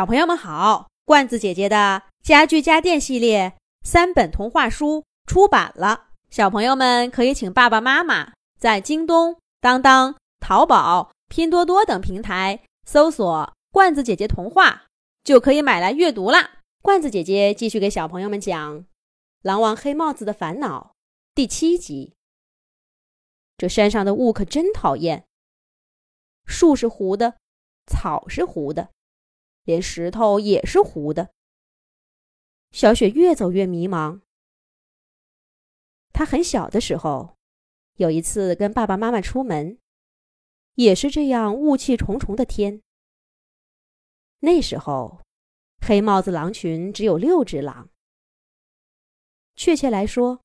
[0.00, 14.86] 小朋友们好，罐子姐姐的家具家电系列三本童话书出版了，小朋友们可以请爸爸妈妈在京东、当当、淘宝、拼多多等平台搜索“罐子姐姐童话”，
[15.22, 16.60] 就可以买来阅读啦。
[16.80, 18.78] 罐子姐姐继续给小朋友们讲
[19.42, 20.94] 《狼王黑帽子的烦恼》
[21.34, 22.14] 第七集。
[23.58, 25.26] 这山上的雾可真讨厌，
[26.46, 27.36] 树是糊的，
[27.86, 28.88] 草是糊的。
[29.64, 31.32] 连石头也是糊的。
[32.70, 34.20] 小雪越走越迷茫。
[36.12, 37.36] 她很小的时候，
[37.94, 39.78] 有一次跟爸爸妈妈出门，
[40.74, 42.82] 也是这样雾气重重的天。
[44.40, 45.22] 那时候，
[45.80, 47.90] 黑帽子狼群只有六只狼，
[49.54, 50.42] 确切来说，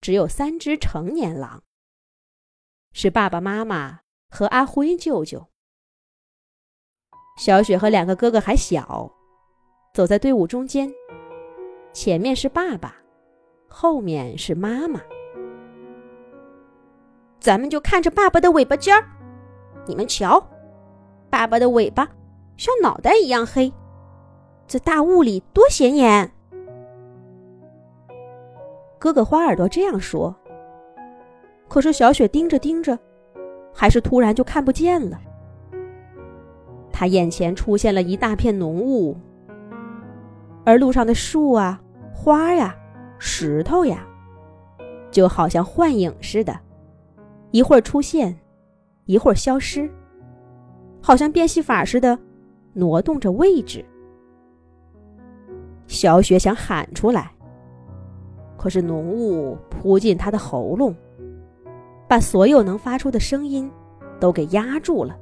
[0.00, 1.64] 只有三只成年狼，
[2.92, 5.49] 是爸爸妈妈和阿辉舅舅。
[7.40, 9.10] 小雪和两个哥哥还小，
[9.94, 10.92] 走在队伍中间。
[11.90, 12.94] 前面是爸爸，
[13.66, 15.00] 后面是妈妈。
[17.40, 19.02] 咱们就看着爸爸的尾巴尖儿。
[19.86, 20.38] 你们瞧，
[21.30, 22.06] 爸爸的尾巴
[22.58, 23.72] 像脑袋一样黑，
[24.66, 26.30] 在大雾里多显眼。
[28.98, 30.36] 哥哥花耳朵这样说。
[31.68, 32.98] 可是小雪盯着盯着，
[33.72, 35.18] 还是突然就看不见了。
[37.00, 39.16] 他眼前出现了一大片浓雾，
[40.66, 41.80] 而路上的树啊、
[42.12, 42.76] 花呀、
[43.18, 44.06] 石头呀，
[45.10, 46.54] 就好像幻影似的，
[47.52, 48.38] 一会儿出现，
[49.06, 49.90] 一会儿消失，
[51.00, 52.18] 好像变戏法似的，
[52.74, 53.82] 挪动着位置。
[55.86, 57.32] 小雪想喊出来，
[58.58, 60.94] 可是浓雾扑进她的喉咙，
[62.06, 63.70] 把所有能发出的声音
[64.20, 65.18] 都给压住了。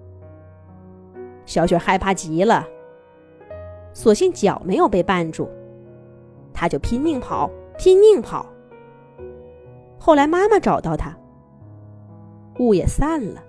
[1.48, 2.68] 小雪害怕极了，
[3.94, 5.48] 所幸脚没有被绊住，
[6.52, 8.44] 她就拼命跑，拼命跑。
[9.98, 11.16] 后来妈妈找到她，
[12.58, 13.42] 雾也散了，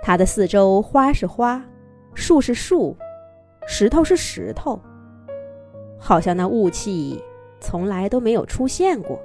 [0.00, 1.62] 她的四周花是花，
[2.14, 2.96] 树是树，
[3.68, 4.80] 石头是石头，
[5.98, 7.22] 好像那雾气
[7.60, 9.20] 从来都没有出现过。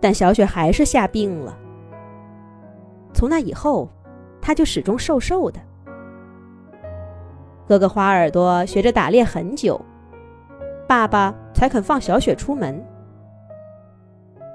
[0.00, 1.54] 但小雪还是吓病了，
[3.12, 3.86] 从那以后。
[4.48, 5.60] 他就始终瘦瘦的。
[7.66, 9.78] 哥哥花耳朵学着打猎很久，
[10.86, 12.82] 爸爸才肯放小雪出门。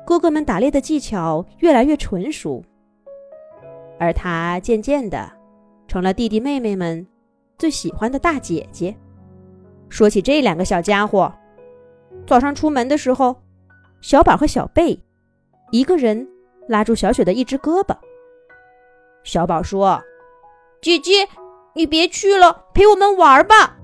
[0.04, 2.64] 哥哥们打猎的技巧越来越纯熟，
[4.00, 5.32] 而他渐渐的
[5.88, 7.06] 成了弟弟妹妹们
[7.60, 8.96] 最喜欢的大姐姐。
[9.90, 11.32] 说起这两个小家伙，
[12.26, 13.36] 早上出门的时候，
[14.02, 15.00] 小宝和小贝
[15.70, 16.28] 一个人
[16.68, 17.96] 拉住小雪的一只胳膊。
[19.24, 20.02] 小宝说
[20.82, 21.28] ：“姐姐，
[21.74, 23.78] 你别去了，陪我们玩吧。”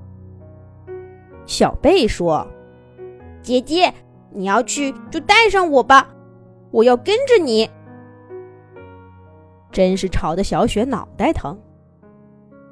[1.47, 2.47] 小贝说
[3.41, 3.94] ：“姐姐，
[4.31, 6.09] 你要去就带上我吧，
[6.72, 7.69] 我要跟着你。”
[9.72, 11.57] 真是吵得小雪脑袋疼。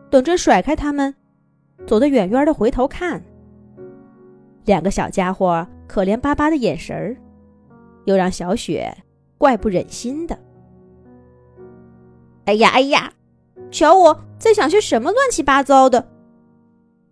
[0.09, 1.13] 等着甩开他们，
[1.85, 3.23] 走得远远的，回头看，
[4.65, 7.17] 两个小家伙可怜巴巴的眼神儿，
[8.05, 8.95] 又让小雪
[9.37, 10.37] 怪不忍心的。
[12.47, 13.11] 哎呀哎呀！
[13.71, 16.09] 瞧我在想些什么乱七八糟的！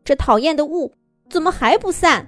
[0.05, 0.93] 这讨厌的雾
[1.29, 2.25] 怎么还不散？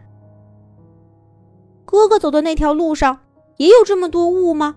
[1.86, 3.22] 哥哥走的那条路上
[3.56, 4.76] 也有这么多雾吗？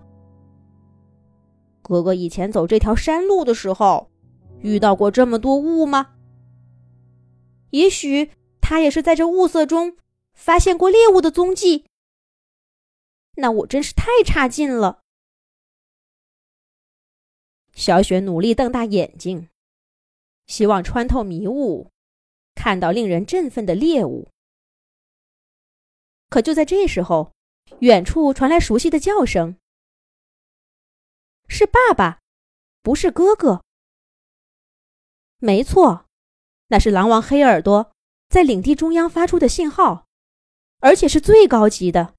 [1.81, 4.09] 哥哥以前走这条山路的时候
[4.61, 6.11] 遇到过这么多雾吗？
[7.71, 8.31] 也许
[8.61, 9.97] 他也是在这雾色中
[10.33, 11.83] 发现过猎物的踪迹。
[13.35, 15.00] 那我真是太差劲了。
[17.81, 19.49] 小雪努力瞪大眼睛，
[20.45, 21.89] 希望穿透迷雾，
[22.53, 24.29] 看到令人振奋的猎物。
[26.29, 27.33] 可就在这时候，
[27.79, 29.57] 远处传来熟悉的叫声
[31.49, 32.21] ：“是爸爸，
[32.83, 33.63] 不是哥哥。”
[35.41, 36.05] 没错，
[36.67, 37.91] 那是狼王黑耳朵
[38.29, 40.05] 在领地中央发出的信号，
[40.81, 42.13] 而且是最高级的。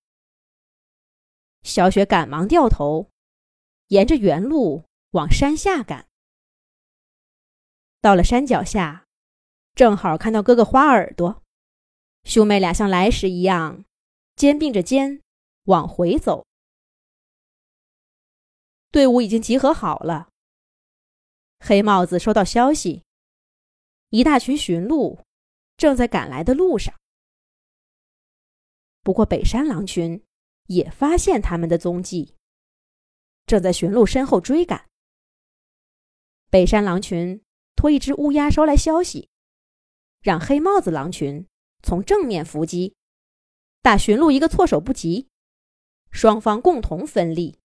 [1.62, 3.08] 小雪赶忙掉头，
[3.86, 4.82] 沿着原路。
[5.12, 6.08] 往山下赶，
[8.00, 9.06] 到了山脚下，
[9.74, 11.42] 正好看到哥哥花耳朵，
[12.24, 13.84] 兄妹俩像来时一样，
[14.36, 15.20] 肩并着肩
[15.64, 16.46] 往回走。
[18.90, 20.30] 队伍已经集合好了。
[21.60, 23.02] 黑帽子收到消息，
[24.08, 25.20] 一大群驯鹿
[25.76, 26.94] 正在赶来的路上。
[29.02, 30.24] 不过北山狼群
[30.68, 32.34] 也发现他们的踪迹，
[33.44, 34.88] 正在驯鹿身后追赶。
[36.52, 37.42] 北山狼群
[37.74, 39.30] 托一只乌鸦捎来消息，
[40.20, 41.46] 让黑帽子狼群
[41.82, 42.94] 从正面伏击，
[43.80, 45.30] 打驯鹿一个措手不及，
[46.10, 47.58] 双方共同分利。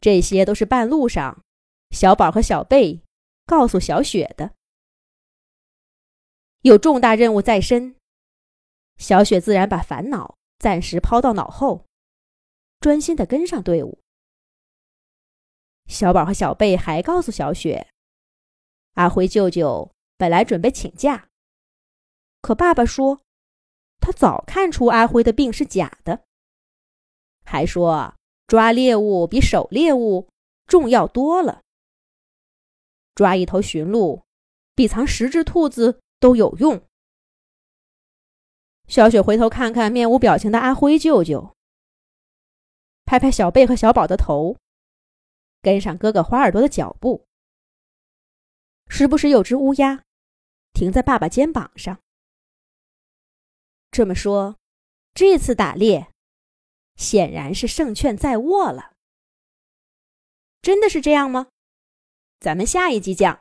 [0.00, 1.42] 这些都是半路上
[1.90, 3.02] 小宝和小贝
[3.44, 4.52] 告诉小雪的。
[6.60, 7.96] 有重大任务在身，
[8.96, 11.84] 小雪自然把烦恼暂时抛到脑后，
[12.78, 13.98] 专心的跟上队伍。
[15.88, 17.88] 小宝和小贝还告诉小雪，
[18.94, 21.28] 阿辉舅舅本来准备请假，
[22.42, 23.22] 可爸爸说
[23.98, 26.24] 他早看出阿辉的病是假的，
[27.42, 28.14] 还说
[28.46, 30.28] 抓猎物比守猎物
[30.66, 31.62] 重要多了，
[33.14, 34.24] 抓一头驯鹿
[34.74, 36.82] 比藏十只兔子都有用。
[38.86, 41.54] 小雪回头看看面无表情的阿辉舅舅，
[43.06, 44.58] 拍拍小贝和小宝的头。
[45.60, 47.26] 跟上哥哥花耳朵的脚步，
[48.88, 50.04] 时不时有只乌鸦
[50.72, 52.00] 停在爸爸肩膀上。
[53.90, 54.56] 这么说，
[55.14, 56.12] 这次打猎
[56.96, 58.92] 显然是胜券在握了。
[60.62, 61.48] 真的是这样吗？
[62.38, 63.36] 咱们下一集讲。